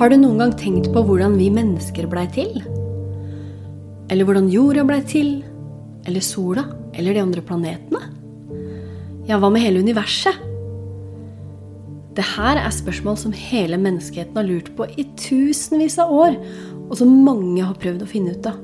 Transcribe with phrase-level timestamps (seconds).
[0.00, 2.54] Har du noen gang tenkt på hvordan vi mennesker blei til?
[4.08, 5.34] Eller hvordan jorda blei til?
[6.08, 6.64] Eller sola?
[6.96, 8.00] Eller de andre planetene?
[9.28, 10.49] Ja, hva med hele universet?
[12.10, 16.38] Det her er spørsmål som hele menneskeheten har lurt på i tusenvis av år,
[16.88, 18.58] og som mange har prøvd å finne ut av.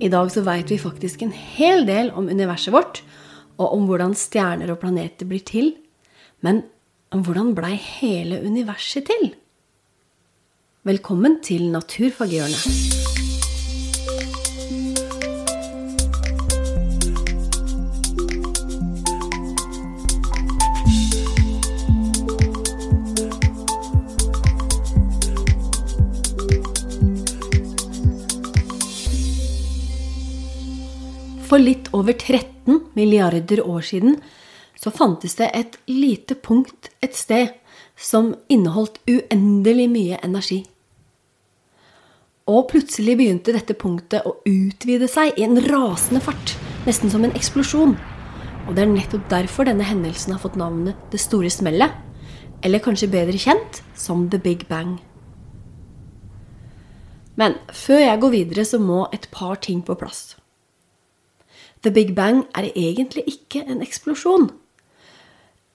[0.00, 3.00] I dag så veit vi faktisk en hel del om universet vårt,
[3.56, 5.72] og om hvordan stjerner og planeter blir til.
[6.44, 6.62] Men
[7.12, 9.32] hvordan blei hele universet til?
[10.84, 13.39] Velkommen til Naturfaghjørnet.
[31.50, 34.20] For litt over 13 milliarder år siden
[34.78, 37.56] så fantes det et lite punkt et sted
[37.98, 40.60] som inneholdt uendelig mye energi.
[42.46, 46.54] Og plutselig begynte dette punktet å utvide seg i en rasende fart,
[46.86, 47.96] nesten som en eksplosjon.
[48.68, 51.90] Og det er nettopp derfor denne hendelsen har fått navnet Det store smellet,
[52.62, 55.00] eller kanskje bedre kjent som The Big Bang.
[57.34, 60.39] Men før jeg går videre, så må et par ting på plass.
[61.84, 64.50] The Big Bang er egentlig ikke en eksplosjon.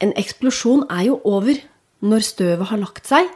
[0.04, 1.58] En eksplosjon er jo over
[2.06, 3.30] når støvet har lagt seg,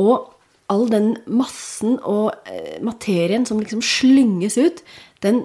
[0.00, 0.30] og
[0.72, 4.80] all den massen og eh, materien som liksom slynges ut,
[5.20, 5.44] den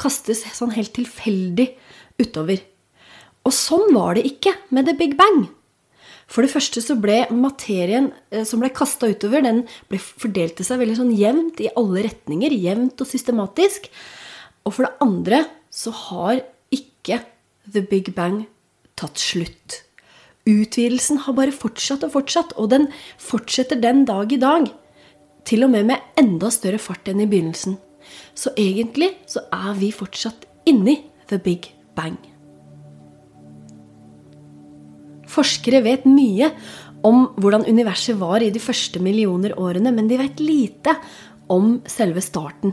[0.00, 1.68] kastes sånn helt tilfeldig
[2.22, 2.62] utover.
[3.46, 5.46] Og sånn var det ikke med The Big Bang.
[6.26, 10.80] For det første så ble materien eh, som ble kasta utover, den ble fordelte seg
[10.82, 12.56] veldig sånn jevnt i alle retninger.
[12.66, 13.86] Jevnt og systematisk.
[14.66, 15.44] Og for det andre
[15.76, 16.40] så har
[16.72, 17.20] ikke
[17.68, 18.46] The Big Bang
[18.96, 19.82] tatt slutt.
[20.46, 22.88] Utvidelsen har bare fortsatt og fortsatt, og den
[23.20, 24.70] fortsetter den dag i dag.
[25.46, 27.76] Til og med med enda større fart enn i begynnelsen.
[28.34, 32.16] Så egentlig så er vi fortsatt inni The Big Bang.
[35.26, 36.52] Forskere vet mye
[37.04, 40.94] om hvordan universet var i de første millioner årene, men de vet lite
[41.52, 42.72] om selve starten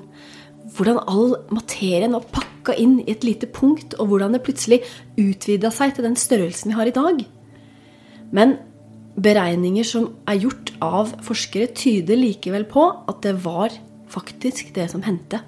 [0.74, 2.26] hvordan all materien var
[2.64, 4.84] pakka inn i et lite punkt, og hvordan det plutselig
[5.20, 7.24] utvida seg til den størrelsen vi har i dag.
[8.32, 8.58] Men
[9.20, 13.76] beregninger som er gjort av forskere, tyder likevel på at det var
[14.08, 15.42] faktisk det som hendte.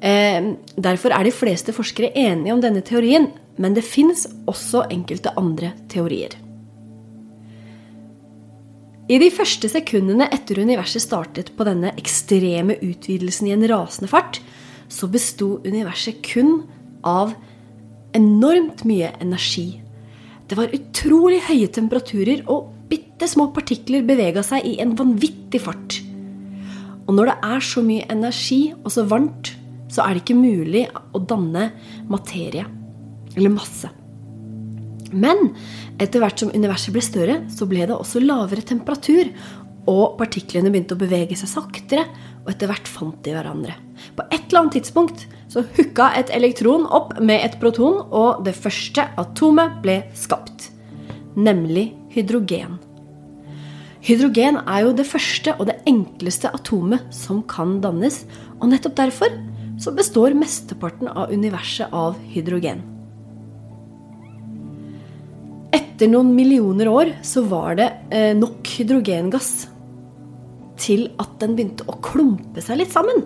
[0.00, 5.34] Eh, derfor er de fleste forskere enige om denne teorien, men det fins også enkelte
[5.38, 6.34] andre teorier.
[9.04, 14.40] I de første sekundene etter universet startet på denne ekstreme utvidelsen i en rasende fart,
[14.94, 16.62] så besto universet kun
[17.04, 17.34] av
[18.14, 19.80] enormt mye energi.
[20.46, 25.98] Det var utrolig høye temperaturer, og bitte små partikler bevega seg i en vanvittig fart.
[27.04, 29.54] Og når det er så mye energi og så varmt,
[29.92, 31.68] så er det ikke mulig å danne
[32.10, 32.64] materie.
[33.34, 33.90] Eller masse.
[35.14, 35.52] Men
[36.02, 39.30] etter hvert som universet ble større, så ble det også lavere temperatur.
[39.90, 42.06] Og partiklene begynte å bevege seg saktere,
[42.44, 43.76] og etter hvert fant de hverandre.
[44.14, 48.56] På et eller annet tidspunkt så hooka et elektron opp med et proton, og det
[48.58, 50.70] første atomet ble skapt.
[51.34, 52.78] Nemlig hydrogen.
[54.04, 58.24] Hydrogen er jo det første og det enkleste atomet som kan dannes,
[58.60, 59.32] og nettopp derfor
[59.80, 62.82] så består mesteparten av universet av hydrogen.
[65.74, 69.52] Etter noen millioner år så var det eh, nok hydrogengass
[70.78, 73.24] til at den begynte å klumpe seg litt sammen.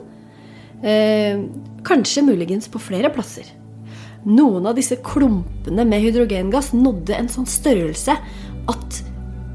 [0.83, 1.41] Eh,
[1.87, 3.47] kanskje muligens på flere plasser.
[4.29, 8.15] Noen av disse klumpene med hydrogengass nådde en sånn størrelse
[8.69, 9.01] at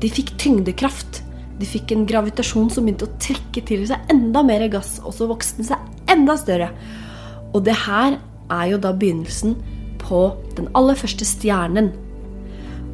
[0.03, 1.21] de fikk tyngdekraft.
[1.59, 5.29] De fikk en gravitasjon som begynte å trekke til seg enda mer gass, og så
[5.29, 6.71] vokste den seg enda større.
[7.53, 8.17] Og det her
[8.51, 9.55] er jo da begynnelsen
[10.03, 10.25] på
[10.57, 11.93] den aller første stjernen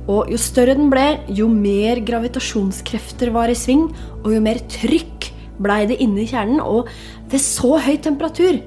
[0.09, 3.89] og jo større den ble, jo mer gravitasjonskrefter var i sving,
[4.24, 5.30] og jo mer trykk
[5.61, 6.61] blei det inne i kjernen.
[6.63, 6.89] Og
[7.31, 8.61] ved så høy temperatur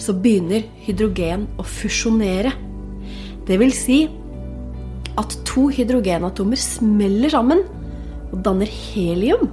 [0.00, 2.52] så begynner hydrogen å fusjonere.
[3.46, 4.04] Det vil si
[5.16, 7.62] at to hydrogenatomer smeller sammen
[8.32, 9.48] og danner helium.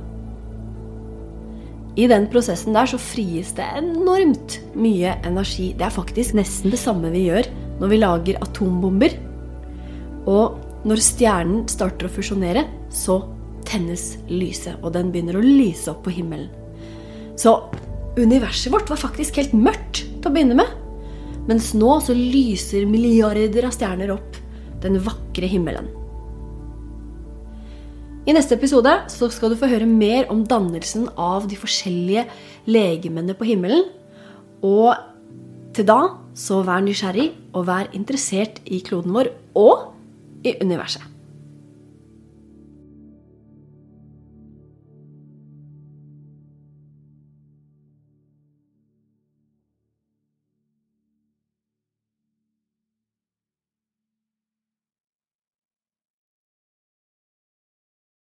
[1.93, 5.71] I den prosessen der så frigis det enormt mye energi.
[5.77, 7.47] Det er faktisk nesten det samme vi gjør
[7.79, 9.13] når vi lager atombomber.
[10.29, 10.57] Og
[10.89, 13.21] når stjernen starter å fusjonere, så
[13.67, 16.49] tennes lyset, og den begynner å lyse opp på himmelen.
[17.39, 17.55] Så
[18.17, 20.69] universet vårt var faktisk helt mørkt til å begynne med.
[21.49, 24.39] Mens nå så lyser milliarder av stjerner opp
[24.83, 25.89] den vakre himmelen.
[28.23, 32.23] I neste episode så skal du få høre mer om dannelsen av de forskjellige
[32.71, 33.89] legemene på himmelen.
[34.63, 34.93] Og
[35.75, 35.99] til da
[36.37, 39.89] så vær nysgjerrig og vær interessert i kloden vår og
[40.47, 41.12] i universet.